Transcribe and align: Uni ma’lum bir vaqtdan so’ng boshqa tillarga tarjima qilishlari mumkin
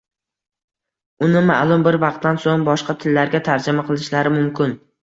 Uni 1.27 1.43
ma’lum 1.49 1.85
bir 1.89 1.99
vaqtdan 2.05 2.43
so’ng 2.47 2.67
boshqa 2.71 2.99
tillarga 3.05 3.47
tarjima 3.51 3.89
qilishlari 3.93 4.35
mumkin 4.43 4.81